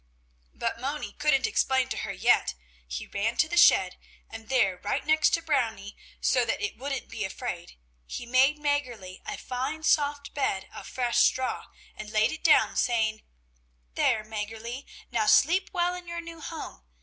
But 0.55 0.81
Moni 0.81 1.11
couldn't 1.11 1.45
explain 1.45 1.87
to 1.89 1.97
her 1.97 2.11
yet; 2.11 2.55
he 2.87 3.05
ran 3.05 3.37
to 3.37 3.47
the 3.47 3.55
shed, 3.55 3.97
and 4.31 4.49
there 4.49 4.77
right 4.81 5.05
next 5.05 5.29
to 5.35 5.43
Brownie, 5.43 5.95
so 6.19 6.43
that 6.43 6.59
it 6.59 6.75
wouldn't 6.75 7.07
be 7.07 7.23
afraid, 7.23 7.77
he 8.07 8.25
made 8.25 8.57
Mäggerli 8.57 9.21
a 9.27 9.37
fine, 9.37 9.83
soft 9.83 10.33
bed 10.33 10.67
of 10.73 10.87
fresh 10.87 11.19
straw, 11.19 11.67
and 11.95 12.09
laid 12.09 12.31
it 12.31 12.43
down, 12.43 12.75
saying: 12.77 13.21
"There, 13.93 14.23
Mäggerli, 14.23 14.85
now 15.11 15.27
sleep 15.27 15.69
well 15.71 15.93
in 15.93 16.07
your 16.07 16.19
new 16.19 16.41
home! 16.41 16.83